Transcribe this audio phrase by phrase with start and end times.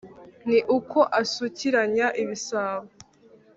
[0.47, 2.85] ni uko asukiranya ibisabo